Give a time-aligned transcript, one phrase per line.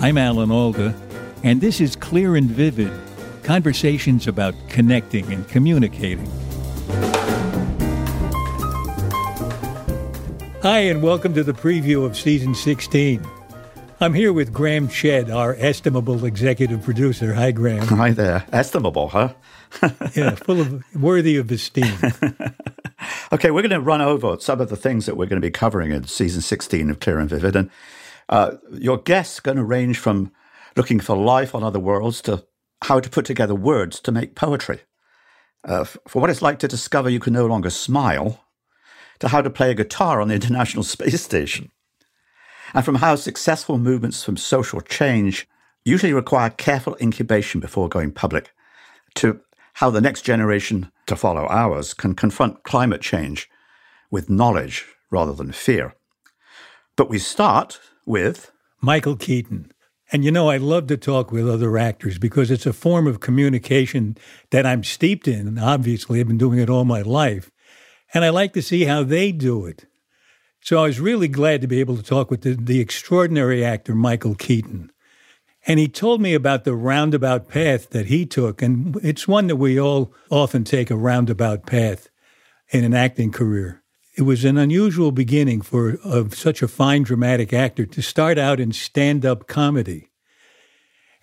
[0.00, 0.94] I'm Alan Alda,
[1.42, 2.92] and this is Clear and Vivid
[3.42, 6.30] conversations about connecting and communicating.
[10.62, 13.26] Hi, and welcome to the preview of season 16.
[14.00, 17.34] I'm here with Graham Chedd, our estimable executive producer.
[17.34, 17.88] Hi, Graham.
[17.88, 18.46] Hi there.
[18.52, 19.32] Estimable, huh?
[20.14, 21.98] yeah, full of worthy of esteem.
[23.32, 25.50] okay, we're going to run over some of the things that we're going to be
[25.50, 27.56] covering in season 16 of Clear and Vivid.
[27.56, 27.68] And
[28.28, 30.32] uh, your guests going to range from
[30.76, 32.44] looking for life on other worlds to
[32.82, 34.80] how to put together words to make poetry.
[35.64, 38.44] Uh, for what it's like to discover you can no longer smile,
[39.18, 41.70] to how to play a guitar on the International Space Station,
[42.74, 45.48] and from how successful movements from social change
[45.84, 48.52] usually require careful incubation before going public,
[49.14, 49.40] to
[49.74, 53.48] how the next generation to follow ours can confront climate change
[54.10, 55.94] with knowledge rather than fear.
[56.96, 59.72] But we start with Michael Keaton.
[60.10, 63.20] And you know, I love to talk with other actors because it's a form of
[63.20, 64.16] communication
[64.50, 65.58] that I'm steeped in.
[65.58, 67.50] Obviously, I've been doing it all my life.
[68.14, 69.84] And I like to see how they do it.
[70.62, 73.94] So I was really glad to be able to talk with the, the extraordinary actor
[73.94, 74.90] Michael Keaton.
[75.66, 78.62] And he told me about the roundabout path that he took.
[78.62, 82.08] And it's one that we all often take a roundabout path
[82.70, 83.82] in an acting career.
[84.18, 88.58] It was an unusual beginning for of such a fine dramatic actor to start out
[88.58, 90.08] in stand-up comedy.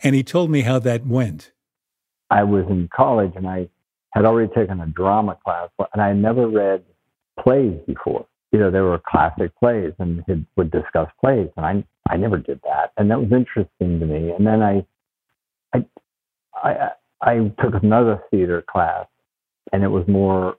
[0.01, 1.51] And he told me how that went.
[2.31, 3.67] I was in college and I
[4.11, 6.85] had already taken a drama class and I never read
[7.37, 8.27] plays before.
[8.53, 12.37] You know, there were classic plays and he would discuss plays and I I never
[12.37, 12.93] did that.
[12.95, 14.31] And that was interesting to me.
[14.31, 14.85] And then I
[15.73, 15.85] I
[16.63, 16.89] I,
[17.21, 19.07] I took another theater class
[19.73, 20.55] and it was more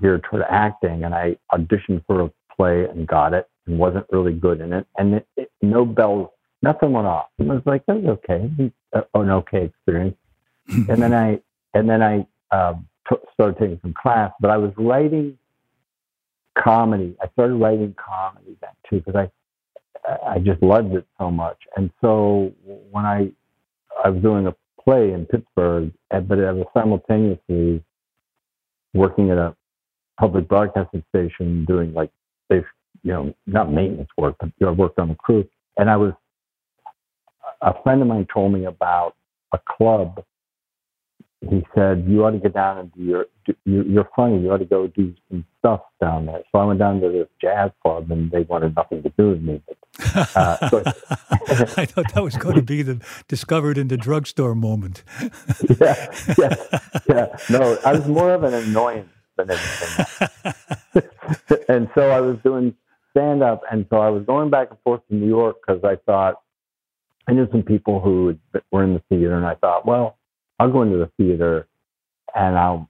[0.00, 4.32] geared toward acting, and I auditioned for a play and got it, and wasn't really
[4.32, 6.28] good in it, and it, it, no bells,
[6.62, 7.26] nothing went off.
[7.38, 8.50] It was like that was okay,
[8.94, 10.16] uh, an okay experience.
[10.68, 11.40] and then I
[11.74, 15.36] and then I um, t- started taking some class, but I was writing
[16.58, 17.16] comedy.
[17.22, 19.30] I started writing comedy then too because I
[20.26, 21.58] I just loved it so much.
[21.76, 22.52] And so
[22.90, 23.30] when I
[24.02, 27.82] I was doing a play in Pittsburgh, but I was simultaneously
[28.92, 29.56] working at a
[30.18, 32.10] public broadcasting station doing like
[32.48, 32.62] they
[33.02, 35.48] you know not maintenance work but you know, I worked on the crew.
[35.76, 36.12] And I was
[37.60, 39.14] a friend of mine told me about
[39.52, 40.24] a club.
[41.40, 43.26] He said you ought to get down and do your
[43.64, 44.40] you're funny.
[44.40, 46.42] You ought to go do some stuff down there.
[46.50, 49.42] So I went down to this jazz club and they wanted nothing to do with
[49.42, 49.76] me but,
[50.36, 50.82] uh, so
[51.76, 55.02] I thought that was going to be the discovered in the drugstore moment.
[55.80, 56.54] Yeah yeah
[57.08, 57.36] yeah.
[57.50, 60.06] No I was more of an annoyance than anything.
[61.68, 62.74] and so I was doing
[63.10, 65.96] stand up, and so I was going back and forth to New York because I
[66.04, 66.42] thought
[67.28, 68.36] I knew some people who
[68.70, 70.18] were in the theater, and I thought, well,
[70.58, 71.66] I'll go into the theater,
[72.34, 72.88] and I'll,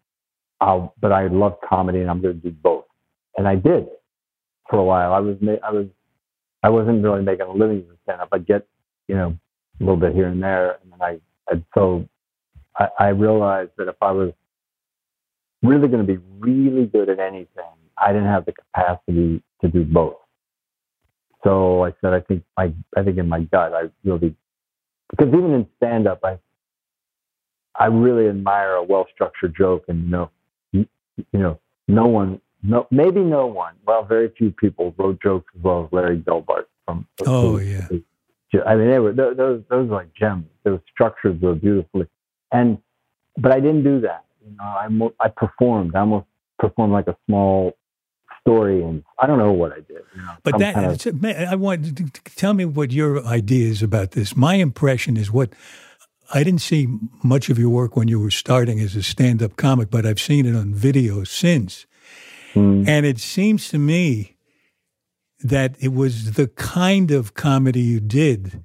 [0.61, 2.85] I'll, but I love comedy, and I'm going to do both,
[3.37, 3.87] and I did
[4.69, 5.13] for a while.
[5.13, 5.87] I was, I was,
[6.63, 8.29] I wasn't really making a living as stand up.
[8.33, 8.67] I'd get,
[9.09, 9.37] you know,
[9.81, 12.09] a little bit here and there, and then I, and so
[12.77, 14.33] I, I realized that if I was
[15.65, 17.65] really going to be really good at anything,
[17.99, 20.17] I didn't have the capacity to do both.
[21.43, 24.35] So I said, I think my, I think in my gut, I really,
[25.11, 26.39] because even in stand up, I,
[27.79, 30.31] I really admire a well structured joke, and you know,
[30.73, 30.87] you,
[31.33, 35.63] you know, no one, no, maybe no one, well, very few people wrote jokes as
[35.63, 37.07] well as Larry Gelbart from.
[37.27, 37.89] Oh yeah.
[38.67, 40.47] I mean, they were those those were like gems.
[40.63, 42.07] Those structures were beautifully,
[42.53, 42.79] and
[43.37, 44.25] but I didn't do that.
[44.45, 45.95] You know, I mo- I performed.
[45.95, 46.27] I almost
[46.59, 47.73] performed like a small
[48.41, 50.03] story, and I don't know what I did.
[50.15, 52.05] You know, but that kind of, I want to
[52.37, 54.37] tell me what your idea is about this.
[54.37, 55.51] My impression is what
[56.33, 56.89] I didn't see
[57.23, 60.47] much of your work when you were starting as a stand-up comic, but I've seen
[60.47, 61.87] it on video since,
[62.55, 62.87] mm.
[62.87, 64.37] and it seems to me
[65.43, 68.63] that it was the kind of comedy you did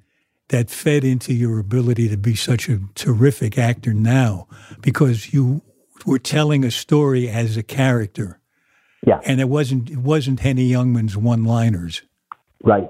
[0.48, 4.48] that fed into your ability to be such a terrific actor now
[4.80, 5.62] because you
[6.06, 8.38] were telling a story as a character.
[9.06, 9.20] Yeah.
[9.24, 12.02] And it wasn't it wasn't Henny Youngman's one-liners.
[12.62, 12.88] Right.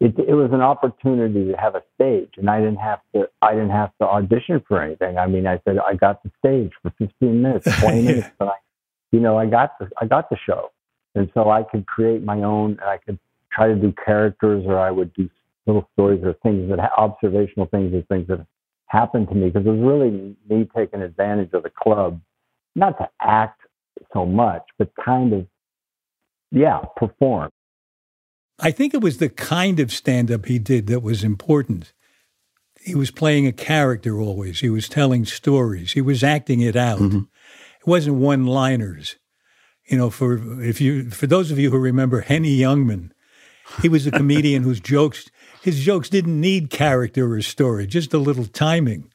[0.00, 3.28] It, it was an opportunity to have a stage, and I didn't have to.
[3.40, 5.16] I didn't have to audition for anything.
[5.16, 8.02] I mean, I said I got the stage for 15 minutes, 20 yeah.
[8.02, 8.54] minutes, but I,
[9.12, 10.72] you know, I got the I got the show,
[11.14, 13.18] and so I could create my own, and I could
[13.52, 15.30] try to do characters, or I would do
[15.66, 18.44] little stories or things that observational things or things that
[18.86, 22.20] happened to me because it was really me taking advantage of the club
[22.76, 23.62] not to act
[24.12, 25.46] so much, but kind of,
[26.52, 27.50] yeah, perform.
[28.60, 31.92] I think it was the kind of stand up he did that was important
[32.86, 34.60] he was playing a character always.
[34.60, 35.92] He was telling stories.
[35.92, 37.00] He was acting it out.
[37.00, 37.18] Mm-hmm.
[37.80, 39.16] It wasn't one liners.
[39.86, 43.10] You know, for if you for those of you who remember Henny Youngman,
[43.82, 45.28] he was a comedian whose jokes
[45.62, 49.10] his jokes didn't need character or story, just a little timing.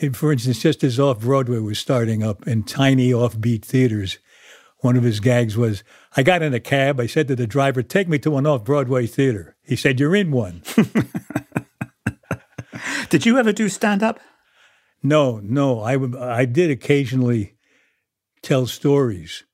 [0.00, 4.18] And for instance, just as off Broadway was starting up in tiny offbeat theaters,
[4.78, 5.84] one of his gags was,
[6.16, 6.98] I got in a cab.
[6.98, 9.56] I said to the driver, Take me to an off Broadway theater.
[9.62, 10.62] He said, You're in one.
[13.10, 14.18] did you ever do stand up?
[15.02, 15.80] No, no.
[15.80, 17.56] I, I did occasionally
[18.42, 19.44] tell stories.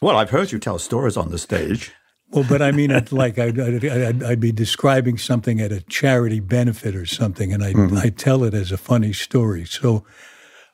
[0.00, 1.92] Well, I've heard you tell stories on the stage.
[2.30, 6.94] Well, but I mean, like I'd, I'd, I'd, be describing something at a charity benefit
[6.94, 7.96] or something, and I mm-hmm.
[7.96, 9.64] I tell it as a funny story.
[9.64, 10.04] So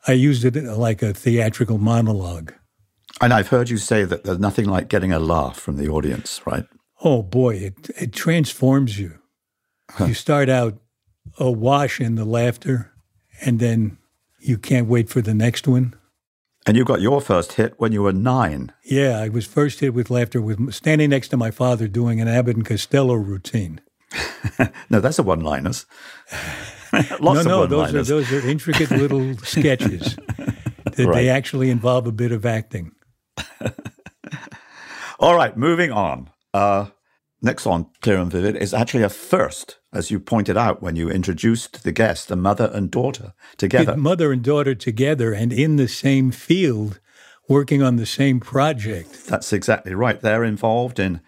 [0.06, 2.52] I used it like a theatrical monologue.
[3.20, 6.40] And I've heard you say that there's nothing like getting a laugh from the audience,
[6.44, 6.64] right?
[7.02, 9.18] Oh boy, it it transforms you.
[9.90, 10.06] Huh.
[10.06, 10.78] You start out
[11.38, 12.92] awash in the laughter,
[13.40, 13.98] and then
[14.40, 15.94] you can't wait for the next one.
[16.66, 18.72] And you got your first hit when you were nine.
[18.84, 22.28] Yeah, I was first hit with laughter with standing next to my father doing an
[22.28, 23.80] Abbott and Costello routine.
[24.88, 25.84] no, that's a one-liners.
[27.20, 30.16] Lots no, no, those are those are intricate little sketches.
[30.84, 31.14] That right.
[31.14, 32.92] They actually involve a bit of acting.
[35.18, 36.30] All right, moving on.
[36.52, 36.86] Uh,
[37.42, 41.08] next on Clear and Vivid is actually a first as you pointed out when you
[41.08, 43.96] introduced the guest, the mother and daughter together.
[43.96, 47.00] Mother and daughter together and in the same field,
[47.48, 49.26] working on the same project.
[49.26, 50.20] That's exactly right.
[50.20, 51.20] They're involved in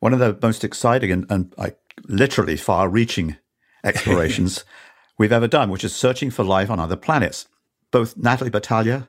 [0.00, 3.36] one of the most exciting and, and like literally far reaching
[3.84, 4.64] explorations
[5.18, 7.46] we've ever done, which is searching for life on other planets.
[7.90, 9.08] Both Natalie Batalha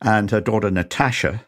[0.00, 1.46] and her daughter Natasha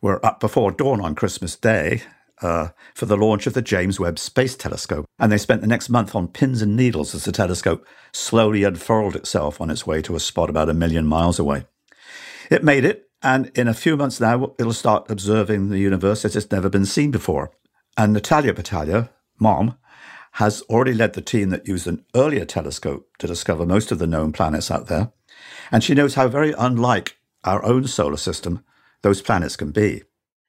[0.00, 2.02] were up before dawn on Christmas Day
[2.42, 5.06] uh, for the launch of the James Webb Space Telescope.
[5.18, 9.16] And they spent the next month on pins and needles as the telescope slowly unfurled
[9.16, 11.64] itself on its way to a spot about a million miles away.
[12.50, 16.34] It made it, and in a few months now, it'll start observing the universe as
[16.34, 17.52] it's never been seen before.
[17.96, 19.76] And Natalia Batalha, mom,
[20.32, 24.06] has already led the team that used an earlier telescope to discover most of the
[24.06, 25.12] known planets out there.
[25.70, 28.64] And she knows how very unlike our own solar system
[29.02, 30.02] those planets can be.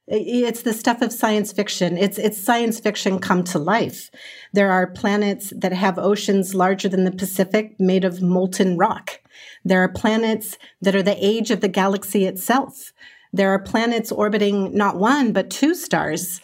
[0.07, 1.97] It's the stuff of science fiction.
[1.97, 4.09] It's it's science fiction come to life.
[4.51, 9.21] There are planets that have oceans larger than the Pacific made of molten rock.
[9.63, 12.91] There are planets that are the age of the galaxy itself.
[13.31, 16.41] There are planets orbiting not one but two stars.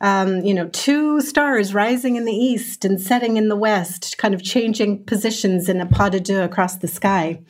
[0.00, 4.32] Um, you know, two stars rising in the east and setting in the west, kind
[4.32, 7.42] of changing positions in a pas de deux across the sky.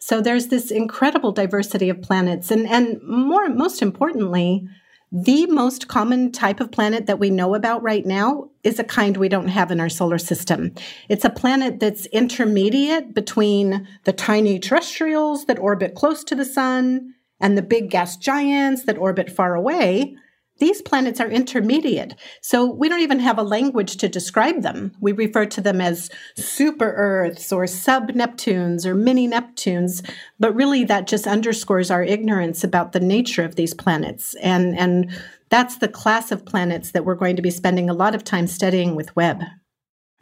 [0.00, 4.66] So there's this incredible diversity of planets, and and more most importantly,
[5.12, 9.18] the most common type of planet that we know about right now is a kind
[9.18, 10.74] we don't have in our solar system.
[11.10, 17.14] It's a planet that's intermediate between the tiny terrestrials that orbit close to the sun
[17.40, 20.16] and the big gas giants that orbit far away.
[20.62, 22.14] These planets are intermediate.
[22.40, 24.92] So we don't even have a language to describe them.
[25.00, 30.08] We refer to them as super Earths or sub Neptunes or mini Neptunes.
[30.38, 34.36] But really, that just underscores our ignorance about the nature of these planets.
[34.36, 35.10] And, and
[35.48, 38.46] that's the class of planets that we're going to be spending a lot of time
[38.46, 39.42] studying with Webb.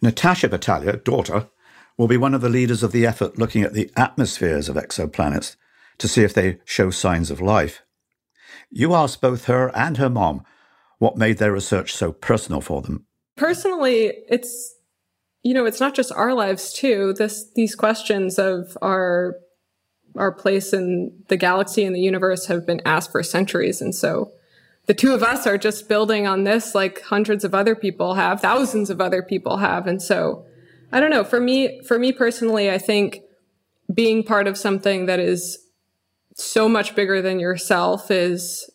[0.00, 1.50] Natasha Batalha, daughter,
[1.99, 5.57] will be one of the leaders of the effort looking at the atmospheres of exoplanets
[5.99, 7.83] to see if they show signs of life.
[8.71, 10.45] You asked both her and her mom
[10.99, 13.07] what made their research so personal for them.
[13.37, 14.76] Personally, it's
[15.42, 17.14] you know, it's not just our lives too.
[17.16, 19.37] This these questions of our
[20.16, 24.33] our place in the galaxy and the universe have been asked for centuries and so
[24.87, 28.40] the two of us are just building on this like hundreds of other people have,
[28.40, 29.87] thousands of other people have.
[29.87, 30.45] And so
[30.90, 33.21] I don't know, for me for me personally, I think
[33.92, 35.59] being part of something that is
[36.43, 38.71] so much bigger than yourself is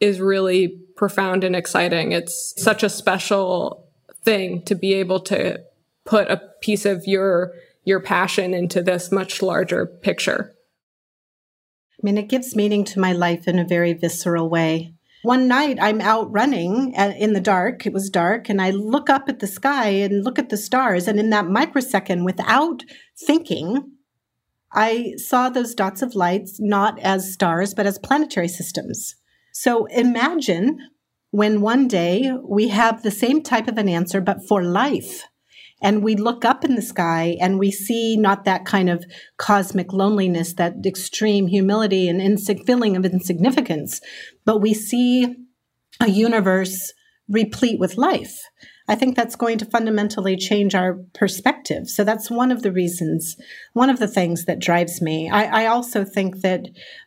[0.00, 2.12] is really profound and exciting.
[2.12, 3.88] It's such a special
[4.22, 5.60] thing to be able to
[6.04, 7.52] put a piece of your
[7.84, 10.54] your passion into this much larger picture.
[11.92, 14.94] I mean, it gives meaning to my life in a very visceral way.
[15.22, 17.86] One night I'm out running uh, in the dark.
[17.86, 21.08] It was dark and I look up at the sky and look at the stars.
[21.08, 22.84] And in that microsecond, without
[23.26, 23.97] thinking,
[24.72, 29.14] I saw those dots of lights not as stars, but as planetary systems.
[29.52, 30.78] So imagine
[31.30, 35.24] when one day we have the same type of an answer, but for life.
[35.80, 39.04] And we look up in the sky and we see not that kind of
[39.36, 44.00] cosmic loneliness, that extreme humility and insig- feeling of insignificance,
[44.44, 45.36] but we see
[46.00, 46.92] a universe
[47.28, 48.40] replete with life.
[48.90, 51.88] I think that's going to fundamentally change our perspective.
[51.88, 53.36] So that's one of the reasons,
[53.74, 55.28] one of the things that drives me.
[55.28, 56.62] I, I, also think that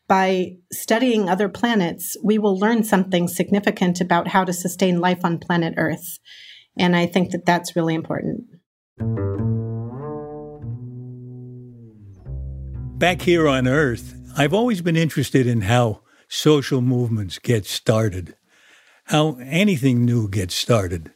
[0.08, 5.40] by studying other planets, we will learn something significant about how to sustain life on
[5.40, 6.20] planet Earth.
[6.78, 8.44] And I think that that's really important.
[13.00, 18.36] Back here on Earth, I've always been interested in how social movements get started,
[19.06, 21.12] how anything new gets started.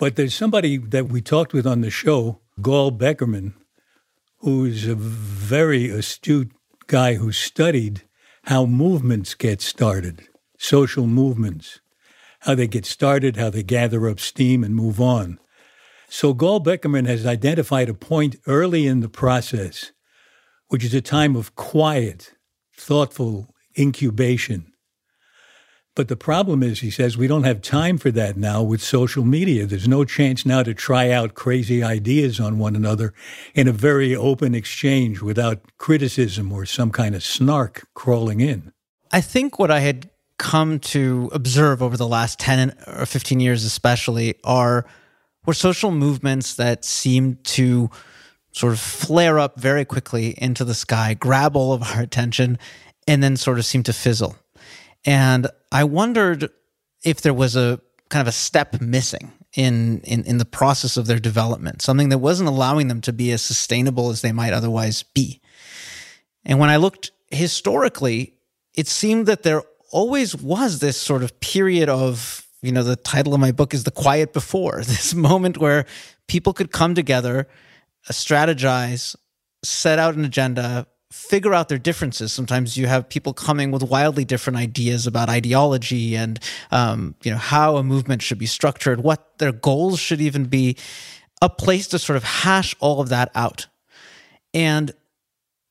[0.00, 3.52] But there's somebody that we talked with on the show, Gal Beckerman,
[4.38, 6.52] who's a very astute
[6.86, 8.04] guy who studied
[8.44, 10.26] how movements get started,
[10.56, 11.80] social movements,
[12.40, 15.38] how they get started, how they gather up steam and move on.
[16.08, 19.92] So Gal Beckerman has identified a point early in the process,
[20.68, 22.32] which is a time of quiet,
[22.74, 24.72] thoughtful incubation
[25.96, 29.24] but the problem is, he says, we don't have time for that now with social
[29.24, 29.66] media.
[29.66, 33.12] There's no chance now to try out crazy ideas on one another
[33.54, 38.72] in a very open exchange without criticism or some kind of snark crawling in.
[39.10, 43.64] I think what I had come to observe over the last 10 or 15 years,
[43.64, 44.86] especially, are
[45.44, 47.90] were social movements that seem to
[48.52, 52.58] sort of flare up very quickly into the sky, grab all of our attention,
[53.06, 54.36] and then sort of seem to fizzle.
[55.04, 56.50] And I wondered
[57.04, 61.06] if there was a kind of a step missing in, in in the process of
[61.06, 65.02] their development, something that wasn't allowing them to be as sustainable as they might otherwise
[65.02, 65.40] be.
[66.44, 68.34] And when I looked historically,
[68.74, 73.34] it seemed that there always was this sort of period of, you know, the title
[73.34, 75.86] of my book is The Quiet Before, this moment where
[76.28, 77.48] people could come together,
[78.10, 79.16] strategize,
[79.62, 82.32] set out an agenda, figure out their differences.
[82.32, 86.38] Sometimes you have people coming with wildly different ideas about ideology and
[86.70, 90.76] um, you know how a movement should be structured, what their goals should even be.
[91.42, 93.66] A place to sort of hash all of that out,
[94.52, 94.92] and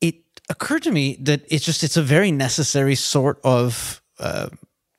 [0.01, 0.15] it
[0.50, 4.50] occurred to me that it's just it's a very necessary sort of uh,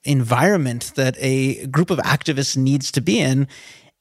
[0.05, 3.49] environment that a group of activists needs to be in.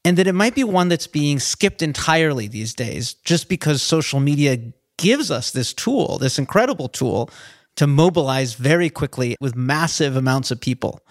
[0.06, 4.22] And that it might be one that's being skipped entirely these days just because social
[4.22, 4.58] media
[5.00, 7.30] gives us this tool, this incredible tool
[7.76, 11.02] to mobilize very quickly with massive amounts of people.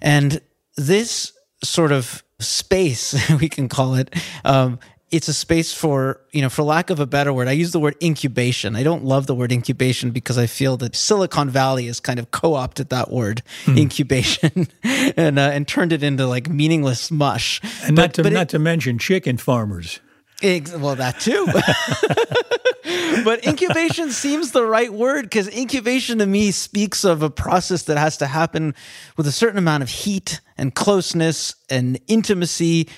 [0.00, 0.40] And
[0.76, 4.14] this sort of space, we can call it,
[4.44, 4.78] um,
[5.10, 7.78] it's a space for, you know, for lack of a better word, I use the
[7.78, 8.74] word incubation.
[8.74, 12.30] I don't love the word incubation because I feel that Silicon Valley has kind of
[12.32, 13.78] co-opted that word, hmm.
[13.78, 17.60] incubation, and uh, and turned it into like meaningless mush.
[17.84, 20.00] And but, not to not it, to mention chicken farmers.
[20.44, 21.46] Well, that too.
[23.24, 27.96] but incubation seems the right word because incubation to me speaks of a process that
[27.96, 28.74] has to happen
[29.16, 32.90] with a certain amount of heat and closeness and intimacy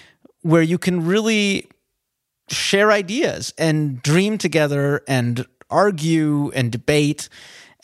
[0.43, 1.69] where you can really
[2.49, 7.29] share ideas and dream together and argue and debate.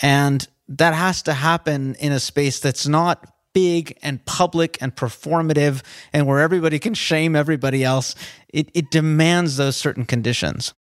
[0.00, 5.82] And that has to happen in a space that's not big and public and performative
[6.12, 8.14] and where everybody can shame everybody else.
[8.48, 10.74] It, it demands those certain conditions.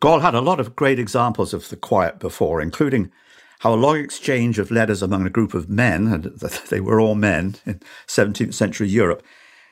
[0.00, 3.10] Gal had a lot of great examples of the quiet before, including
[3.60, 6.24] how a long exchange of letters among a group of men, and
[6.68, 9.22] they were all men in 17th century Europe,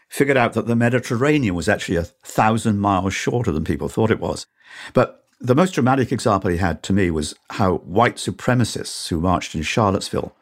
[0.08, 4.20] figured out that the Mediterranean was actually a thousand miles shorter than people thought it
[4.20, 4.46] was.
[4.92, 9.54] But the most dramatic example he had to me was how white supremacists who marched
[9.54, 10.36] in Charlottesville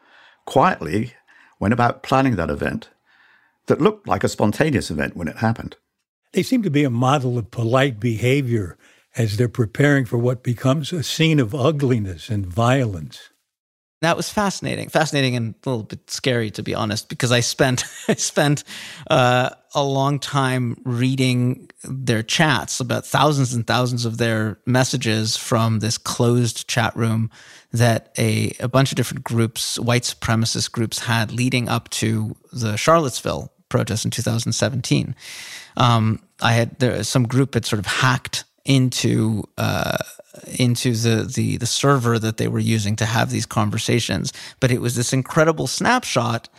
[0.45, 1.13] quietly
[1.61, 2.89] went about planning that event
[3.67, 5.77] that looked like a spontaneous event when it happened.
[6.33, 8.77] They seem to be a model of polite behavior
[9.15, 13.29] as they're preparing for what becomes a scene of ugliness and violence.
[14.01, 17.85] That was fascinating, fascinating and a little bit scary to be honest, because I spent
[18.07, 18.63] I spent
[19.09, 25.79] uh, a long time reading their chats about thousands and thousands of their messages from
[25.79, 27.29] this closed chat room
[27.71, 32.75] that a, a bunch of different groups, white supremacist groups, had leading up to the
[32.75, 35.15] Charlottesville protest in 2017.
[35.77, 39.97] Um, I had there some group had sort of hacked into uh,
[40.57, 44.31] into the, the the server that they were using to have these conversations.
[44.59, 46.49] But it was this incredible snapshot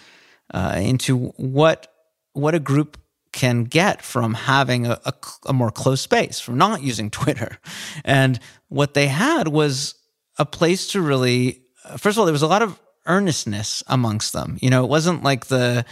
[0.52, 1.92] uh, into what
[2.32, 2.98] what a group
[3.32, 5.14] can get from having a, a,
[5.46, 7.58] a, more close space, from not using Twitter.
[8.04, 9.94] And what they had was
[10.38, 11.62] a place to really,
[11.96, 14.58] first of all, there was a lot of earnestness amongst them.
[14.60, 15.84] You know, it wasn't like the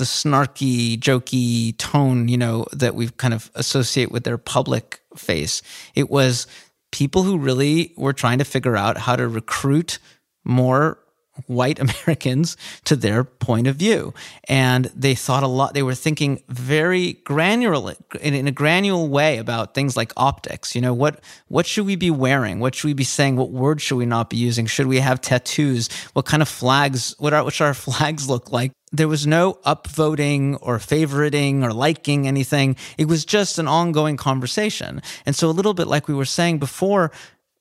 [0.00, 5.60] the snarky, jokey tone, you know, that we kind of associate with their public face.
[5.94, 6.46] It was
[6.90, 9.98] people who really were trying to figure out how to recruit
[10.42, 10.98] more
[11.46, 14.14] white Americans to their point of view.
[14.48, 19.38] And they thought a lot, they were thinking very granular, in, in, a granular way
[19.38, 20.74] about things like optics.
[20.74, 22.60] You know, what, what should we be wearing?
[22.60, 23.36] What should we be saying?
[23.36, 24.66] What words should we not be using?
[24.66, 25.88] Should we have tattoos?
[26.12, 28.72] What kind of flags, what, are, what should our flags look like?
[28.92, 32.76] There was no upvoting or favoriting or liking anything.
[32.98, 35.00] It was just an ongoing conversation.
[35.24, 37.12] And so, a little bit like we were saying before,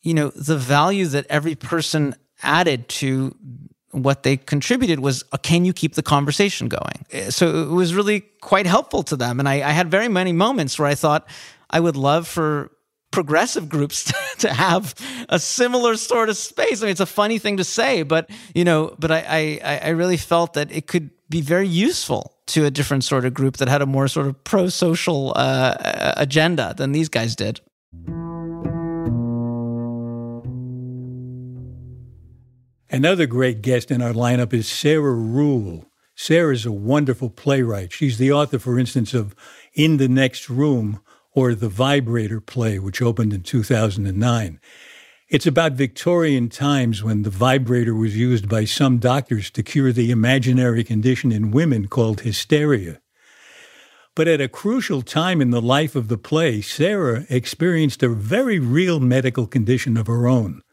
[0.01, 3.36] you know, the value that every person added to
[3.91, 7.05] what they contributed was uh, can you keep the conversation going?
[7.13, 9.39] Uh, so it was really quite helpful to them.
[9.39, 11.27] And I, I, had very many moments where i thought
[11.69, 12.72] i would love for
[13.12, 14.93] progressive groups to have
[15.29, 16.81] a similar sort of space.
[16.81, 19.89] I mean it's a funny thing to say but you know but i i, I
[19.89, 23.67] really felt that it could be very useful to a different sort of group that
[23.67, 27.62] had a more sort of pro-social uh, agenda than these guys did
[32.91, 35.86] Another great guest in our lineup is Sarah Ruhl.
[36.15, 37.93] Sarah's a wonderful playwright.
[37.93, 39.36] She's the author, for instance, of
[39.75, 41.00] In the Next Room
[41.31, 44.60] or The Vibrator play, which opened in 2009.
[45.27, 50.10] It's about Victorian times when the vibrator was used by some doctors to cure the
[50.10, 53.01] imaginary condition in women called hysteria.
[54.15, 58.58] But at a crucial time in the life of the play, Sarah experienced a very
[58.58, 60.63] real medical condition of her own.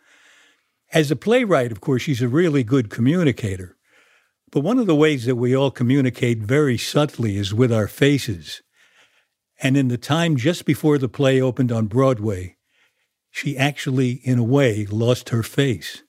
[0.97, 3.76] As a playwright, of course, she's a really good communicator.
[4.50, 8.62] But one of the ways that we all communicate very subtly is with our faces.
[9.62, 12.57] And in the time just before the play opened on Broadway,
[13.31, 16.03] she actually, in a way, lost her face.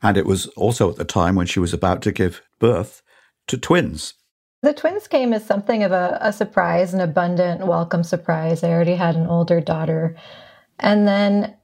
[0.00, 3.02] And it was also at the time when she was about to give birth
[3.48, 4.14] to twins.
[4.62, 8.62] The twins came as something of a, a surprise, an abundant, welcome surprise.
[8.62, 10.16] I already had an older daughter.
[10.78, 11.56] And then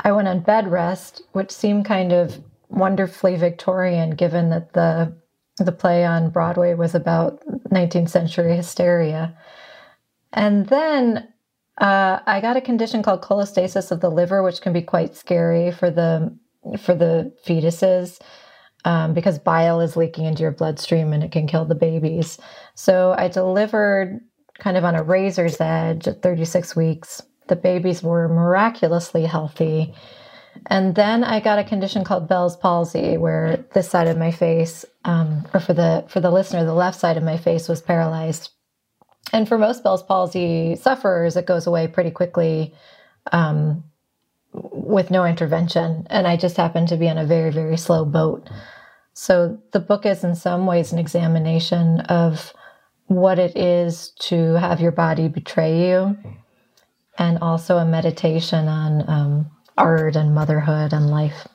[0.00, 2.38] I went on bed rest, which seemed kind of
[2.68, 5.16] wonderfully Victorian, given that the
[5.56, 7.40] the play on Broadway was about
[7.72, 9.36] 19th century hysteria.
[10.32, 11.26] And then
[11.78, 15.72] uh, I got a condition called cholestasis of the liver, which can be quite scary
[15.72, 16.36] for the
[16.78, 18.20] for the fetuses
[18.84, 22.38] um, because bile is leaking into your bloodstream and it can kill the babies.
[22.74, 24.20] So I delivered
[24.58, 29.94] kind of on a razor's edge at 36 weeks the babies were miraculously healthy.
[30.66, 34.84] And then I got a condition called Bell's palsy, where this side of my face,
[35.04, 38.50] um, or for the for the listener, the left side of my face was paralyzed.
[39.32, 42.74] And for most Bell's palsy sufferers, it goes away pretty quickly
[43.30, 43.84] um,
[44.52, 46.06] with no intervention.
[46.10, 48.48] And I just happened to be on a very very slow boat.
[49.14, 52.52] So the book is in some ways an examination of
[53.06, 56.16] what it is to have your body betray you
[57.18, 61.46] and also a meditation on um, art and motherhood and life.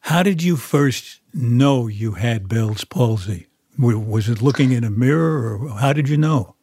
[0.00, 3.48] How did you first know you had Bell's palsy?
[3.78, 6.56] Was it looking in a mirror, or how did you know?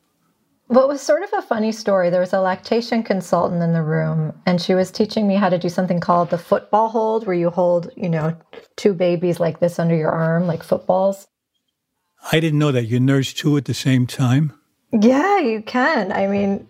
[0.69, 2.09] Well, it was sort of a funny story.
[2.09, 5.57] There was a lactation consultant in the room, and she was teaching me how to
[5.57, 8.35] do something called the football hold, where you hold, you know,
[8.75, 11.27] two babies like this under your arm, like footballs.
[12.31, 12.87] I didn't know that.
[12.87, 14.53] You nurse two at the same time?
[14.91, 16.11] Yeah, you can.
[16.11, 16.67] I mean,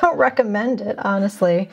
[0.00, 1.70] don't recommend it, honestly.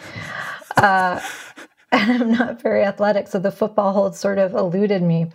[0.78, 1.20] Uh,
[1.92, 5.32] and I'm not very athletic, so the football hold sort of eluded me.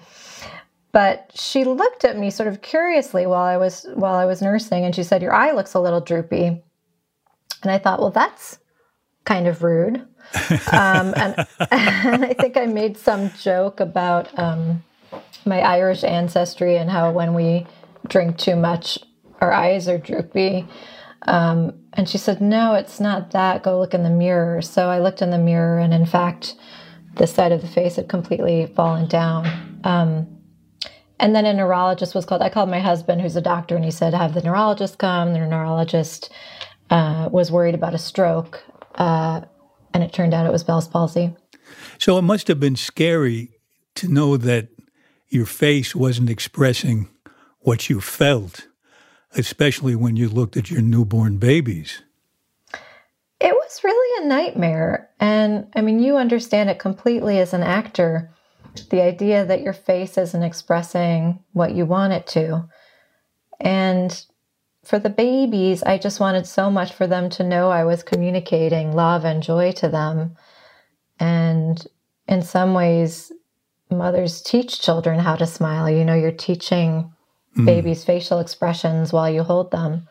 [0.91, 4.85] But she looked at me sort of curiously while I was while I was nursing,
[4.85, 6.63] and she said, "Your eye looks a little droopy."
[7.63, 8.59] And I thought, well, that's
[9.25, 9.97] kind of rude.
[10.73, 14.85] um, and, and, I think I made some joke about um,
[15.45, 17.67] my Irish ancestry and how when we
[18.07, 18.99] drink too much,
[19.41, 20.67] our eyes are droopy.
[21.23, 23.63] Um, and she said, No, it's not that.
[23.63, 24.63] Go look in the mirror.
[24.63, 26.55] So I looked in the mirror, and in fact,
[27.17, 29.81] the side of the face had completely fallen down.
[29.85, 30.39] Um,
[31.21, 32.43] and then a neurologist was called.
[32.43, 35.33] I called my husband, who's a doctor, and he said, Have the neurologist come.
[35.33, 36.31] The neurologist
[36.91, 38.63] uh, was worried about a stroke.
[38.95, 39.43] Uh,
[39.95, 41.35] and it turned out it was Bell's palsy.
[41.99, 43.59] So it must have been scary
[43.97, 44.69] to know that
[45.29, 47.09] your face wasn't expressing
[47.61, 48.68] what you felt
[49.37, 52.03] especially when you looked at your newborn babies.
[53.41, 55.11] It was really a nightmare.
[55.21, 58.31] And I mean, you understand it completely as an actor
[58.91, 62.69] the idea that your face isn't expressing what you want it to.
[63.61, 64.25] And
[64.85, 68.95] for the babies, I just wanted so much for them to know I was communicating
[68.95, 70.37] love and joy to them.
[71.19, 71.85] And
[72.27, 73.33] in some ways,
[73.91, 75.91] mothers teach children how to smile.
[75.91, 77.13] You know, you're teaching
[77.59, 77.67] mm.
[77.67, 80.09] baby's facial expressions while you hold them.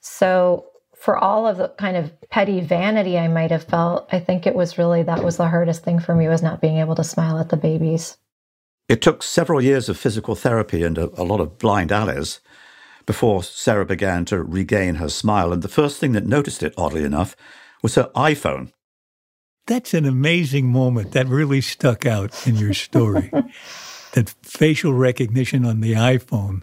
[0.00, 4.46] So, for all of the kind of petty vanity I might have felt, I think
[4.46, 7.04] it was really that was the hardest thing for me was not being able to
[7.04, 8.16] smile at the babies.
[8.88, 12.40] It took several years of physical therapy and a, a lot of blind alleys
[13.06, 15.52] before Sarah began to regain her smile.
[15.52, 17.36] And the first thing that noticed it, oddly enough,
[17.82, 18.72] was her iPhone.
[19.66, 21.12] That's an amazing moment.
[21.12, 23.30] That really stuck out in your story.
[24.12, 26.62] that facial recognition on the iPhone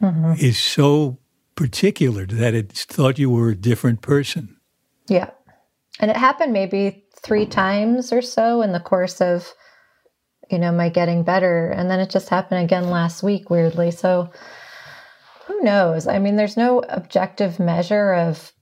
[0.00, 0.34] mm-hmm.
[0.38, 1.18] is so
[1.54, 4.56] particular that it thought you were a different person.
[5.08, 5.30] Yeah.
[6.00, 9.52] And it happened maybe three times or so in the course of,
[10.50, 11.70] you know, my getting better.
[11.70, 13.90] And then it just happened again last week, weirdly.
[13.90, 14.30] So
[15.46, 16.06] who knows?
[16.06, 18.52] I mean, there's no objective measure of,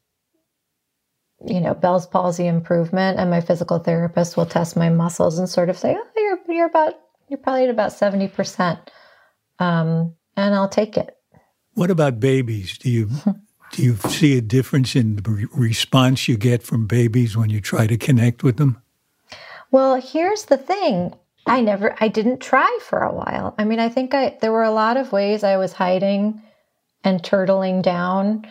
[1.46, 3.18] you know, Bell's palsy improvement.
[3.18, 6.66] And my physical therapist will test my muscles and sort of say, oh, you're, you're
[6.66, 6.94] about,
[7.28, 8.78] you're probably at about 70%.
[9.58, 11.16] Um, and I'll take it.
[11.74, 12.78] What about babies?
[12.78, 13.10] Do you
[13.72, 17.60] do you see a difference in the re- response you get from babies when you
[17.60, 18.80] try to connect with them?
[19.70, 21.14] Well, here's the thing.
[21.46, 23.54] I never I didn't try for a while.
[23.58, 26.42] I mean, I think I there were a lot of ways I was hiding
[27.04, 28.46] and turtling down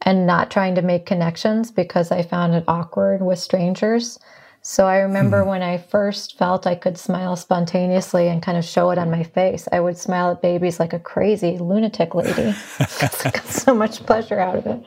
[0.00, 4.18] and not trying to make connections because I found it awkward with strangers.
[4.64, 5.48] So I remember mm.
[5.48, 9.24] when I first felt I could smile spontaneously and kind of show it on my
[9.24, 12.54] face, I would smile at babies like a crazy lunatic lady.
[12.78, 14.80] I got so much pleasure out of it.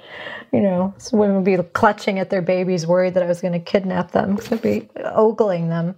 [0.53, 3.51] You know, so women would be clutching at their babies, worried that I was going
[3.51, 5.95] to kidnap them, I'd be ogling them.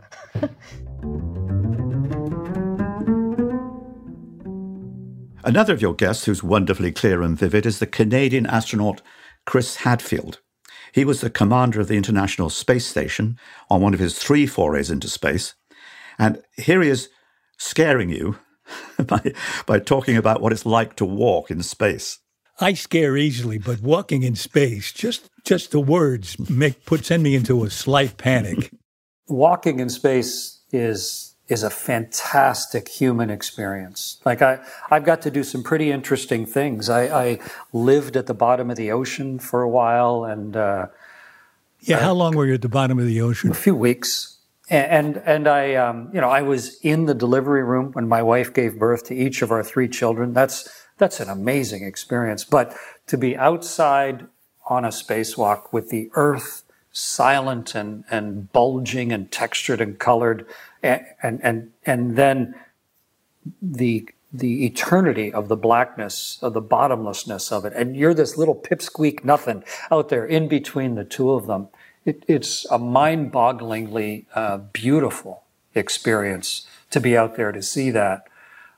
[5.44, 9.04] Another of your guests who's wonderfully clear and vivid is the Canadian astronaut
[9.46, 10.40] Chris Hadfield.
[10.92, 13.38] He was the commander of the International Space Station
[13.70, 15.54] on one of his three forays into space.
[16.20, 17.10] And here he is
[17.58, 18.38] scaring you
[19.06, 19.34] by,
[19.66, 22.20] by talking about what it's like to walk in space.
[22.60, 27.36] I scare easily, but walking in space, just just the words make put send me
[27.36, 28.72] into a slight panic.
[29.28, 34.20] Walking in space is is a fantastic human experience.
[34.26, 36.90] Like I, I've got to do some pretty interesting things.
[36.90, 37.40] I, I
[37.72, 40.88] lived at the bottom of the ocean for a while, and uh,
[41.82, 43.52] yeah, how long were you at the bottom of the ocean?
[43.52, 44.38] A few weeks,
[44.70, 48.54] and and I, um, you know, I was in the delivery room when my wife
[48.54, 50.34] gave birth to each of our three children.
[50.34, 52.44] That's that's an amazing experience.
[52.44, 52.76] But
[53.08, 54.28] to be outside
[54.68, 56.64] on a spacewalk with the Earth
[56.98, 60.46] silent and and bulging and textured and colored
[60.82, 61.06] and
[61.44, 62.56] and and then
[63.62, 67.74] the the eternity of the blackness of the bottomlessness of it.
[67.74, 71.70] And you're this little pipsqueak nothing out there in between the two of them.
[72.04, 78.28] It, it's a mind-bogglingly uh, beautiful experience to be out there to see that.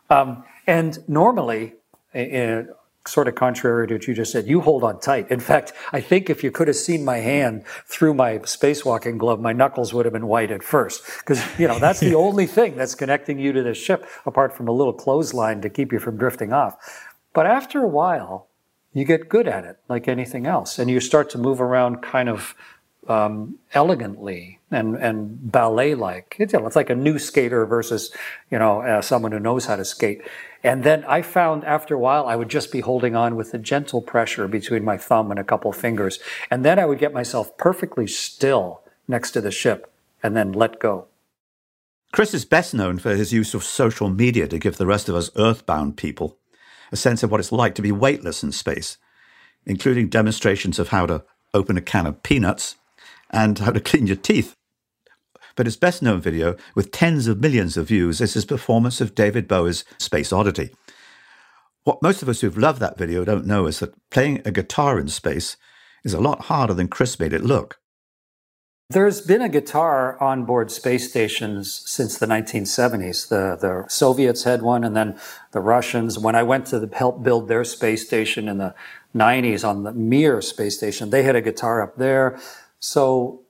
[0.10, 1.74] Um, and normally
[2.14, 2.70] in,
[3.10, 5.30] sort of contrary to what you just said, you hold on tight.
[5.30, 9.40] In fact, I think if you could have seen my hand through my spacewalking glove,
[9.40, 11.04] my knuckles would have been white at first.
[11.20, 14.68] Because, you know, that's the only thing that's connecting you to the ship, apart from
[14.68, 16.78] a little clothesline to keep you from drifting off.
[17.34, 18.48] But after a while,
[18.94, 22.30] you get good at it, like anything else, and you start to move around kind
[22.30, 22.56] of
[23.08, 26.36] um, elegantly and, and ballet like.
[26.40, 28.12] It's, you know, it's like a new skater versus,
[28.52, 30.22] you know, uh, someone who knows how to skate.
[30.64, 33.58] And then I found after a while, I would just be holding on with a
[33.58, 36.20] gentle pressure between my thumb and a couple fingers.
[36.52, 40.80] And then I would get myself perfectly still next to the ship and then let
[40.80, 41.08] go.
[42.12, 45.16] Chris is best known for his use of social media to give the rest of
[45.16, 46.38] us earthbound people
[46.92, 48.98] a sense of what it's like to be weightless in space,
[49.66, 52.76] including demonstrations of how to open a can of peanuts
[53.30, 54.56] and how to clean your teeth.
[55.60, 59.14] But his best known video, with tens of millions of views, is his performance of
[59.14, 60.70] David Bowie's Space Oddity.
[61.84, 64.98] What most of us who've loved that video don't know is that playing a guitar
[64.98, 65.58] in space
[66.06, 67.82] is a lot harder than Chris made it look.
[68.90, 73.28] There's been a guitar on board space stations since the 1970s.
[73.28, 75.20] The, the Soviets had one, and then
[75.52, 76.18] the Russians.
[76.18, 78.74] When I went to the, help build their space station in the
[79.14, 82.40] 90s on the Mir space station, they had a guitar up there.
[82.80, 83.42] So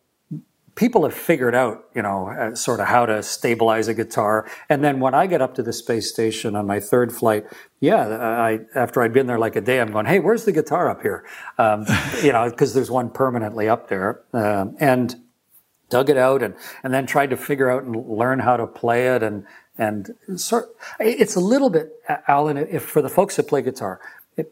[0.79, 4.49] people have figured out, you know, uh, sort of how to stabilize a guitar.
[4.69, 7.45] And then when I get up to the space station on my third flight,
[7.81, 10.89] yeah, I, after I'd been there like a day, I'm going, hey, where's the guitar
[10.89, 11.25] up here?
[11.57, 11.85] Um,
[12.23, 14.21] you know, because there's one permanently up there.
[14.31, 15.17] Um, and
[15.89, 19.07] dug it out and, and then tried to figure out and learn how to play
[19.07, 19.21] it.
[19.21, 19.45] And,
[19.77, 21.91] and sort, it's a little bit,
[22.27, 23.99] Alan, if for the folks that play guitar,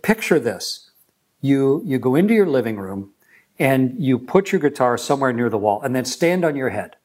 [0.01, 0.91] picture this.
[1.39, 3.13] You, you go into your living room,
[3.59, 6.95] and you put your guitar somewhere near the wall and then stand on your head.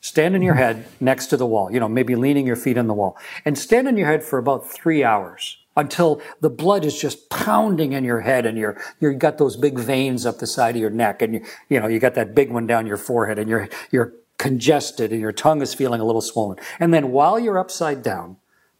[0.00, 0.62] Stand on your mm-hmm.
[0.62, 3.58] head next to the wall, you know, maybe leaning your feet on the wall and
[3.58, 8.04] stand on your head for about three hours until the blood is just pounding in
[8.04, 11.22] your head and you're, you've got those big veins up the side of your neck
[11.22, 14.12] and you, you know, you got that big one down your forehead and you're, you're
[14.38, 16.58] congested and your tongue is feeling a little swollen.
[16.78, 18.36] And then while you're upside down,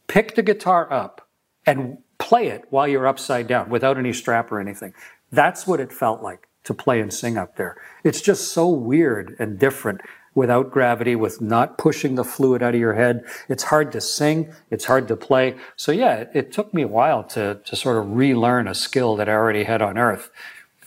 [0.07, 1.27] pick the guitar up
[1.65, 4.93] and play it while you're upside down without any strap or anything.
[5.31, 7.75] That's what it felt like to play and sing up there.
[8.03, 10.01] It's just so weird and different
[10.35, 13.25] without gravity, with not pushing the fluid out of your head.
[13.49, 14.53] It's hard to sing.
[14.69, 15.55] It's hard to play.
[15.75, 19.15] So yeah, it, it took me a while to, to sort of relearn a skill
[19.15, 20.29] that I already had on earth.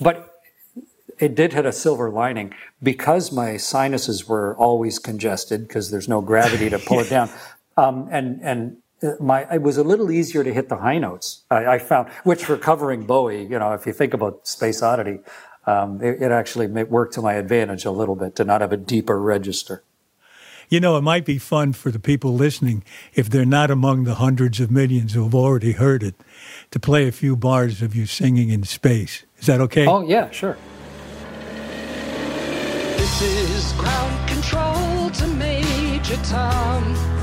[0.00, 0.40] But
[1.18, 6.20] it did hit a silver lining because my sinuses were always congested because there's no
[6.20, 7.28] gravity to pull it down.
[7.76, 8.76] Um, and, and
[9.20, 11.44] my, it was a little easier to hit the high notes.
[11.50, 15.20] I, I, found, which for covering Bowie, you know, if you think about Space Oddity,
[15.70, 18.76] um, it, it, actually worked to my advantage a little bit to not have a
[18.76, 19.82] deeper register.
[20.68, 24.16] You know, it might be fun for the people listening, if they're not among the
[24.16, 26.14] hundreds of millions who have already heard it,
[26.70, 29.24] to play a few bars of you singing in space.
[29.38, 29.86] Is that okay?
[29.86, 30.56] Oh, yeah, sure.
[32.96, 37.19] This is ground control to Major Tom.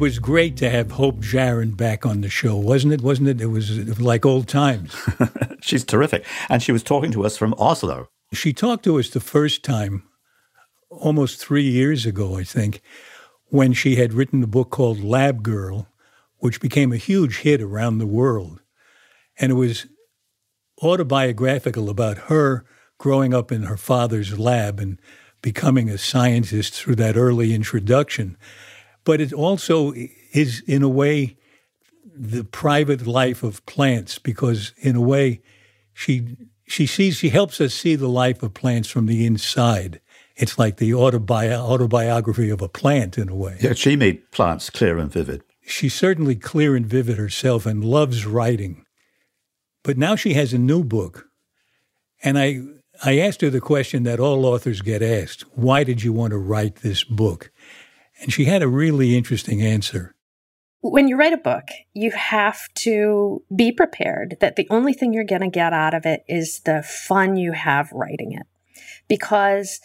[0.00, 3.02] Was great to have Hope Jahren back on the show, wasn't it?
[3.02, 3.40] Wasn't it?
[3.40, 4.96] It was, it was like old times.
[5.60, 6.24] She's terrific.
[6.48, 8.08] And she was talking to us from Oslo.
[8.32, 10.04] She talked to us the first time
[10.88, 12.80] almost three years ago, I think,
[13.48, 15.86] when she had written a book called Lab Girl,
[16.38, 18.60] which became a huge hit around the world.
[19.38, 19.86] And it was
[20.82, 22.64] autobiographical about her
[22.98, 24.98] growing up in her father's lab and
[25.42, 28.36] becoming a scientist through that early introduction.
[29.04, 29.92] But it also
[30.32, 31.36] is, in a way,
[32.14, 35.40] the private life of plants because, in a way,
[35.92, 36.36] she
[36.66, 40.00] she sees she helps us see the life of plants from the inside.
[40.36, 43.58] It's like the autobi- autobiography of a plant in a way.
[43.60, 45.42] Yeah, she made plants clear and vivid.
[45.62, 48.84] She's certainly clear and vivid herself and loves writing.
[49.82, 51.26] But now she has a new book.
[52.22, 52.62] And I
[53.02, 56.38] I asked her the question that all authors get asked, why did you want to
[56.38, 57.50] write this book?
[58.20, 60.14] And she had a really interesting answer.
[60.82, 65.24] When you write a book, you have to be prepared that the only thing you're
[65.24, 68.46] going to get out of it is the fun you have writing it.
[69.08, 69.80] Because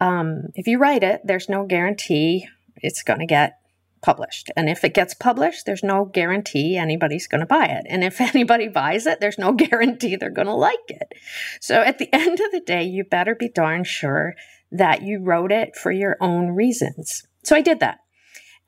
[0.00, 3.58] um, if you write it, there's no guarantee it's going to get
[4.02, 4.50] published.
[4.56, 7.86] And if it gets published, there's no guarantee anybody's going to buy it.
[7.88, 11.12] And if anybody buys it, there's no guarantee they're going to like it.
[11.60, 14.34] So at the end of the day, you better be darn sure
[14.72, 17.24] that you wrote it for your own reasons.
[17.50, 17.98] So I did that.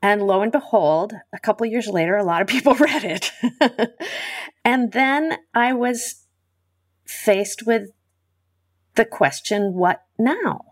[0.03, 3.31] And lo and behold, a couple years later, a lot of people read it.
[4.65, 6.25] and then I was
[7.07, 7.91] faced with
[8.97, 10.63] the question, what now?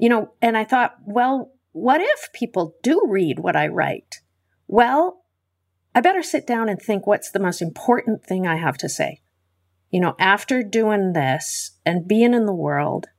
[0.00, 4.20] You know, and I thought, well, what if people do read what I write?
[4.66, 5.22] Well,
[5.94, 9.22] I better sit down and think what's the most important thing I have to say.
[9.92, 13.10] You know, after doing this and being in the world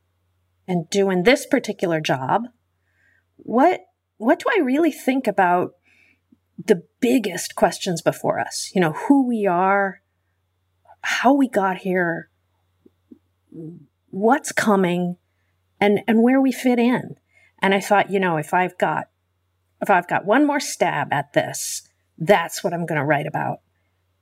[0.68, 2.50] and doing this particular job,
[3.38, 3.80] what
[4.18, 5.74] what do I really think about
[6.64, 8.72] the biggest questions before us?
[8.74, 10.02] You know, who we are,
[11.02, 12.30] how we got here,
[14.10, 15.18] what's coming,
[15.80, 17.16] and and where we fit in.
[17.60, 19.10] And I thought, you know, if I've got
[19.82, 23.60] if I've got one more stab at this, that's what I'm going to write about.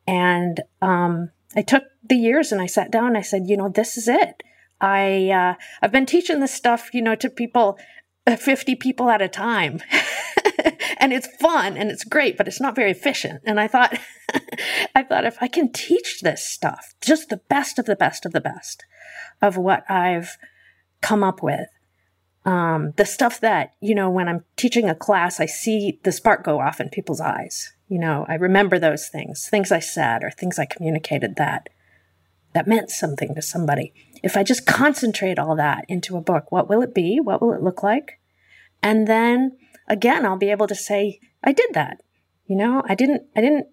[0.08, 3.70] And um, I took the years and I sat down and I said, you know,
[3.70, 4.44] this is it.
[4.82, 7.78] I uh, I've been teaching this stuff, you know, to people,
[8.26, 9.82] uh, fifty people at a time,
[10.98, 13.42] and it's fun and it's great, but it's not very efficient.
[13.46, 13.98] And I thought,
[14.96, 18.32] I thought if I can teach this stuff, just the best of the best of
[18.32, 18.86] the best
[19.42, 20.38] of what I've
[21.02, 21.68] come up with,
[22.46, 26.44] um, the stuff that you know when i'm teaching a class i see the spark
[26.44, 30.32] go off in people's eyes you know i remember those things things i said or
[30.32, 31.70] things i communicated that
[32.54, 36.70] that meant something to somebody if i just concentrate all that into a book what
[36.70, 38.20] will it be what will it look like
[38.82, 42.02] and then again i'll be able to say i did that
[42.46, 43.68] you know i didn't i didn't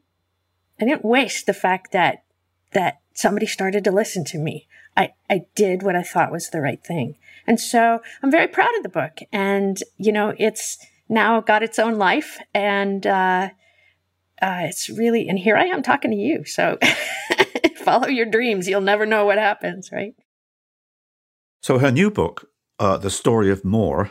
[0.81, 2.25] I didn't waste the fact that
[2.73, 4.66] that somebody started to listen to me.
[4.97, 7.16] I, I did what I thought was the right thing.
[7.47, 9.19] And so I'm very proud of the book.
[9.33, 12.38] And, you know, it's now got its own life.
[12.55, 13.51] And uh,
[14.40, 16.45] uh, it's really, and here I am talking to you.
[16.45, 16.79] So
[17.77, 18.68] follow your dreams.
[18.68, 20.14] You'll never know what happens, right?
[21.62, 24.11] So her new book, uh, The Story of More,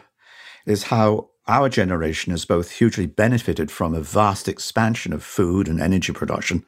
[0.66, 5.82] is how our generation has both hugely benefited from a vast expansion of food and
[5.82, 6.64] energy production,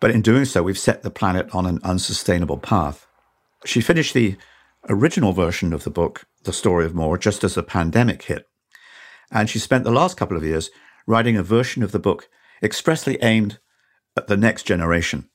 [0.00, 3.06] but in doing so, we've set the planet on an unsustainable path.
[3.64, 4.36] She finished the
[4.88, 8.46] original version of the book, The Story of More, just as the pandemic hit.
[9.30, 10.70] And she spent the last couple of years
[11.06, 12.28] writing a version of the book
[12.62, 13.58] expressly aimed
[14.16, 15.28] at the next generation.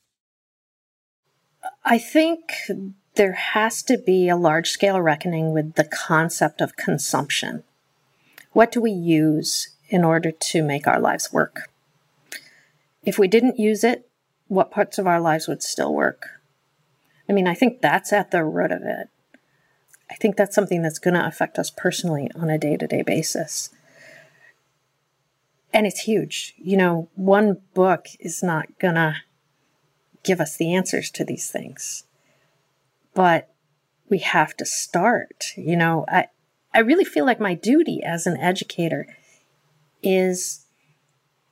[1.86, 2.54] I think
[3.16, 7.64] there has to be a large scale reckoning with the concept of consumption.
[8.54, 11.70] What do we use in order to make our lives work?
[13.04, 14.10] If we didn't use it,
[14.48, 16.42] what parts of our lives would still work?
[17.28, 19.10] I mean, I think that's at the root of it.
[20.10, 23.02] I think that's something that's going to affect us personally on a day to day
[23.02, 23.70] basis.
[25.74, 26.54] And it's huge.
[26.58, 29.16] You know, one book is not going to
[30.24, 32.04] give us the answers to these things.
[33.14, 33.50] But
[34.10, 35.46] we have to start.
[35.56, 36.28] You know, I,
[36.74, 39.08] I really feel like my duty as an educator
[40.02, 40.66] is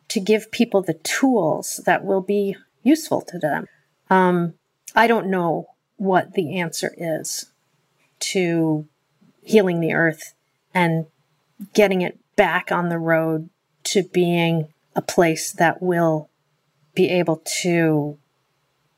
[0.10, 3.68] to give people the tools that will be useful to them.
[4.10, 4.56] Um,
[4.96, 7.46] I don't know what the answer is
[8.20, 8.88] to
[9.44, 10.34] healing the earth
[10.74, 11.06] and
[11.74, 13.50] getting it back on the road
[13.84, 16.30] to being a place that will
[16.94, 18.18] be able to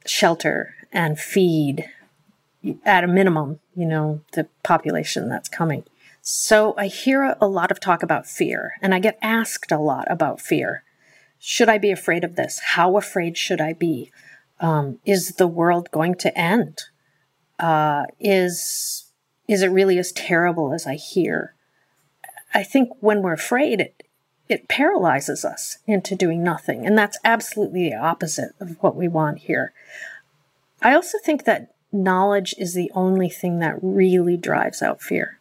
[0.06, 1.90] shelter and feed
[2.86, 5.84] at a minimum, you know, the population that's coming.
[6.22, 10.10] So I hear a lot of talk about fear, and I get asked a lot
[10.10, 10.84] about fear.
[11.38, 12.60] Should I be afraid of this?
[12.64, 14.12] How afraid should I be?
[14.62, 16.84] Um, is the world going to end?
[17.60, 19.12] Uh, is
[19.50, 21.54] is it really as terrible as I hear?
[22.54, 24.04] I think when we're afraid, it
[24.50, 29.40] it paralyzes us into doing nothing, and that's absolutely the opposite of what we want
[29.40, 29.74] here.
[30.82, 35.40] I also think that knowledge is the only thing that really drives out fear.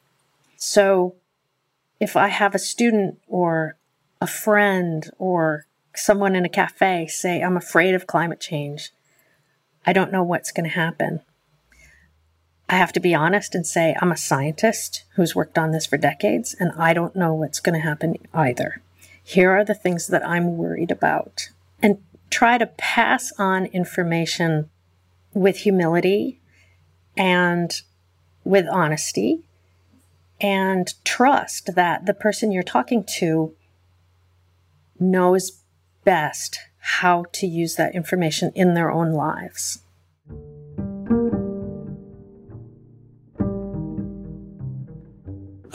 [0.56, 1.16] So
[1.98, 3.76] if I have a student or
[4.20, 8.90] a friend or someone in a cafe say, I'm afraid of climate change,
[9.84, 11.20] I don't know what's going to happen.
[12.68, 15.98] I have to be honest and say, I'm a scientist who's worked on this for
[15.98, 18.80] decades, and I don't know what's going to happen either.
[19.22, 21.48] Here are the things that I'm worried about.
[21.80, 21.98] And
[22.30, 24.70] try to pass on information
[25.34, 26.40] with humility
[27.16, 27.82] and
[28.44, 29.42] with honesty
[30.40, 33.54] and trust that the person you're talking to
[34.98, 35.62] knows
[36.04, 39.82] best how to use that information in their own lives.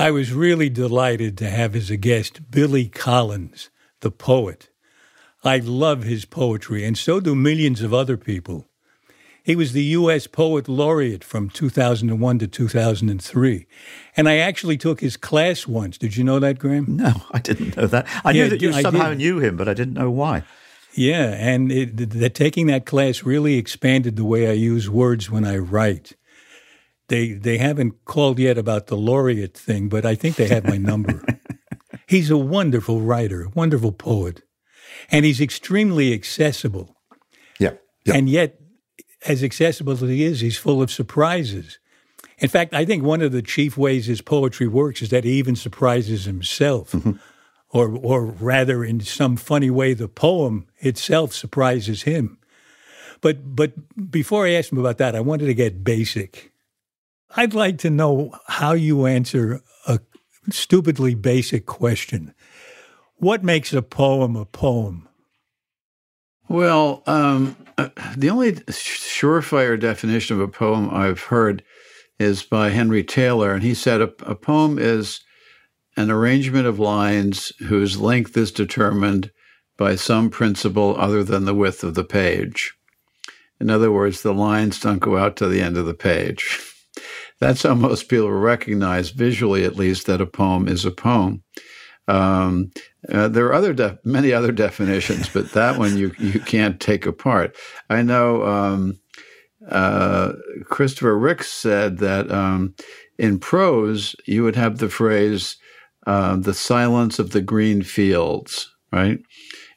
[0.08, 4.70] I was really delighted to have as a guest Billy Collins, the poet.
[5.44, 8.70] I love his poetry, and so do millions of other people.
[9.44, 10.26] He was the U.S.
[10.26, 13.68] Poet Laureate from 2001 to 2003.
[14.16, 15.98] And I actually took his class once.
[15.98, 16.96] Did you know that, Graham?
[16.96, 18.08] No, I didn't know that.
[18.24, 20.44] I yeah, knew that you somehow knew him, but I didn't know why.
[20.94, 25.44] Yeah, and it, the, taking that class really expanded the way I use words when
[25.44, 26.14] I write.
[27.10, 30.78] They they haven't called yet about the laureate thing, but I think they have my
[30.78, 31.24] number.
[32.08, 34.44] he's a wonderful writer, wonderful poet,
[35.10, 36.96] and he's extremely accessible.
[37.60, 37.74] Yeah,
[38.06, 38.16] yeah.
[38.16, 38.60] And yet
[39.26, 41.80] as accessible as he is, he's full of surprises.
[42.40, 45.32] In fact, I think one of the chief ways his poetry works is that he
[45.34, 46.92] even surprises himself.
[46.92, 47.14] Mm-hmm.
[47.70, 52.38] Or, or rather, in some funny way, the poem itself surprises him.
[53.20, 53.74] But, but
[54.10, 56.54] before I ask him about that, I wanted to get basic.
[57.36, 60.00] I'd like to know how you answer a
[60.50, 62.34] stupidly basic question.
[63.18, 65.08] What makes a poem a poem?
[66.48, 71.64] Well, um, uh, the only surefire definition of a poem I've heard
[72.20, 75.22] is by Henry Taylor, and he said a, a poem is
[75.98, 79.32] an arrangement of lines whose length is determined
[79.78, 82.74] by some principle other than the width of the page.
[83.60, 86.74] In other words, the lines don't go out to the end of the page.
[87.40, 91.44] That's how most people recognize, visually at least, that a poem is a poem.
[92.08, 92.72] Um,
[93.12, 97.06] uh, there are other def- many other definitions, but that one you you can't take
[97.06, 97.56] apart.
[97.90, 99.00] I know um,
[99.70, 100.34] uh,
[100.66, 102.76] Christopher Ricks said that um,
[103.18, 105.58] in prose you would have the phrase
[106.06, 109.20] uh, "the silence of the green fields," right?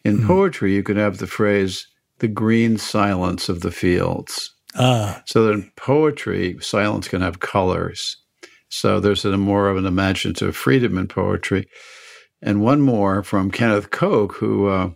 [0.05, 0.27] In mm-hmm.
[0.27, 1.87] poetry, you could have the phrase
[2.21, 4.55] the green silence of the fields.
[4.77, 5.23] Ah.
[5.27, 8.17] So that in poetry, silence can have colors.
[8.69, 11.69] So there's a more of an imaginative freedom in poetry.
[12.41, 14.91] And one more from Kenneth Koch, who uh,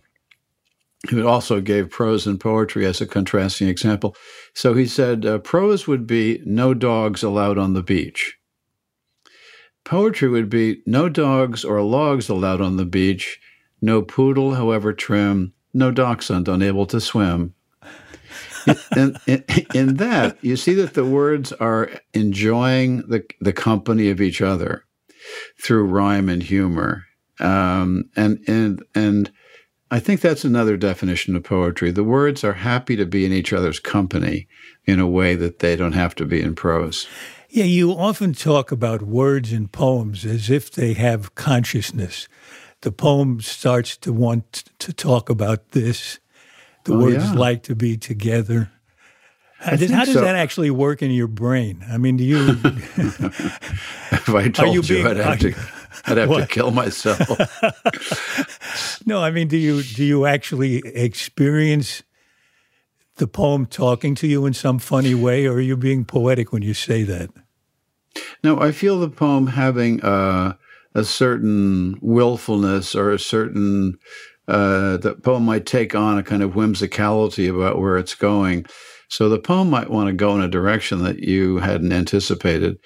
[1.09, 4.15] who also gave prose and poetry as a contrasting example.
[4.53, 8.37] So he said uh, prose would be no dogs allowed on the beach.
[9.83, 13.39] Poetry would be no dogs or logs allowed on the beach,
[13.81, 17.53] no poodle, however trim, no dachshund unable to swim.
[18.95, 19.43] In, in,
[19.73, 24.85] in, that, you see that the words are enjoying the, the company of each other
[25.61, 27.05] through rhyme and humor.
[27.39, 29.31] Um, and, and, and
[29.91, 31.91] I think that's another definition of poetry.
[31.91, 34.47] The words are happy to be in each other's company
[34.85, 37.07] in a way that they don't have to be in prose.
[37.49, 42.27] Yeah, you often talk about words in poems as if they have consciousness.
[42.81, 46.19] The poem starts to want to talk about this.
[46.85, 47.33] The Oh, words yeah.
[47.33, 48.71] like to be together.
[49.59, 50.21] How does, how does so.
[50.21, 51.83] that actually work in your brain?
[51.89, 52.37] I mean, do you?
[54.11, 55.53] If I told you you, being- I'd have to,
[56.05, 57.19] I'd have to kill myself.
[59.05, 62.03] no, I mean, do you do you actually experience
[63.17, 66.61] the poem talking to you in some funny way, or are you being poetic when
[66.61, 67.29] you say that?
[68.43, 70.53] No, I feel the poem having uh,
[70.93, 73.97] a certain willfulness or a certain
[74.47, 78.65] uh, the poem might take on a kind of whimsicality about where it's going.
[79.09, 82.77] So the poem might want to go in a direction that you hadn't anticipated,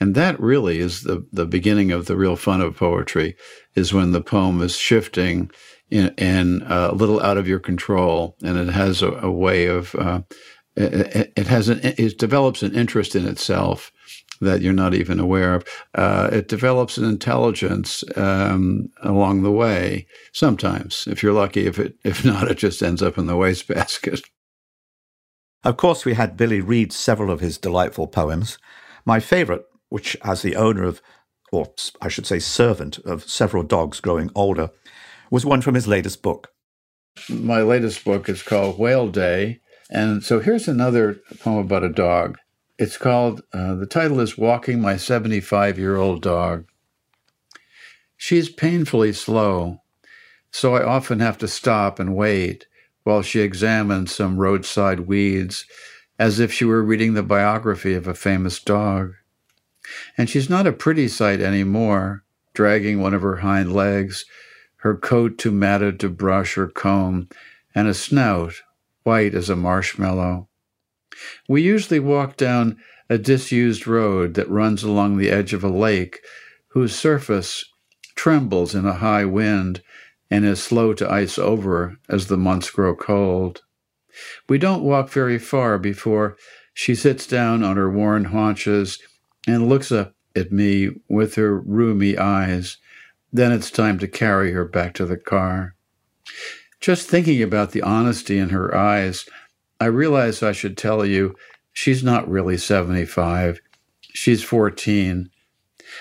[0.00, 3.36] and that really is the the beginning of the real fun of poetry.
[3.74, 5.50] Is when the poem is shifting
[5.90, 9.66] in, in uh, a little out of your control, and it has a, a way
[9.66, 10.22] of uh,
[10.76, 13.92] it has an it develops an interest in itself
[14.40, 15.64] that you're not even aware of.
[15.94, 20.06] Uh, it develops an intelligence um, along the way.
[20.32, 24.20] Sometimes, if you're lucky, if it if not, it just ends up in the wastebasket.
[25.64, 28.58] Of course, we had Billy read several of his delightful poems.
[29.04, 31.02] My favorite, which, as the owner of,
[31.50, 34.70] or I should say, servant of several dogs growing older,
[35.30, 36.48] was one from his latest book.
[37.28, 39.60] My latest book is called Whale Day,
[39.90, 42.38] and so here's another poem about a dog.
[42.78, 43.42] It's called.
[43.52, 46.66] Uh, the title is "Walking My 75 Year Old Dog."
[48.16, 49.82] She's painfully slow,
[50.52, 52.66] so I often have to stop and wait
[53.02, 55.64] while she examines some roadside weeds
[56.20, 59.14] as if she were reading the biography of a famous dog.
[60.16, 62.24] And she's not a pretty sight anymore,
[62.54, 64.24] dragging one of her hind legs,
[64.78, 67.28] her coat too matted to brush or comb,
[67.74, 68.62] and a snout
[69.02, 70.47] white as a marshmallow.
[71.48, 72.78] We usually walk down
[73.10, 76.20] a disused road that runs along the edge of a lake
[76.68, 77.64] whose surface
[78.14, 79.82] trembles in a high wind
[80.30, 83.62] and is slow to ice over as the months grow cold.
[84.48, 86.36] We don't walk very far before
[86.74, 88.98] she sits down on her worn haunches
[89.46, 92.76] and looks up at me with her rheumy eyes.
[93.32, 95.74] Then it's time to carry her back to the car.
[96.80, 99.26] Just thinking about the honesty in her eyes,
[99.80, 101.36] I realize I should tell you
[101.72, 103.60] she's not really 75.
[104.12, 105.30] She's 14.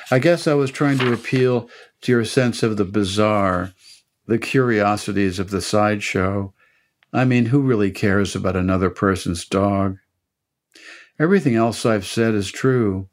[0.09, 1.69] I guess I was trying to appeal
[2.01, 3.73] to your sense of the bizarre,
[4.25, 6.53] the curiosities of the sideshow.
[7.13, 9.97] I mean, who really cares about another person's dog?
[11.19, 13.09] Everything else I've said is true,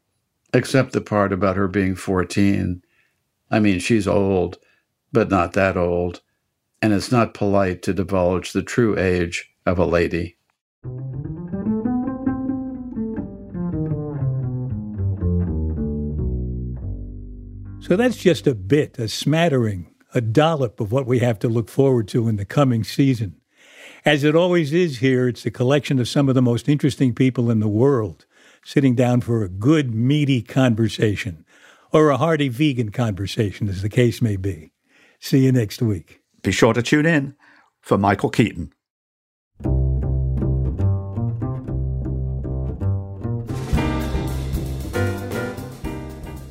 [0.53, 2.81] except the part about her being 14.
[3.51, 4.57] I mean, she's old,
[5.11, 6.21] but not that old,
[6.81, 10.37] and it's not polite to divulge the true age of a lady.
[17.87, 21.69] So that's just a bit, a smattering, a dollop of what we have to look
[21.69, 23.39] forward to in the coming season.
[24.03, 27.51] As it always is here, it's a collection of some of the most interesting people
[27.51, 28.25] in the world
[28.63, 31.45] sitting down for a good, meaty conversation,
[31.91, 34.71] or a hearty vegan conversation, as the case may be.
[35.19, 36.21] See you next week.
[36.41, 37.35] Be sure to tune in
[37.81, 38.73] for Michael Keaton.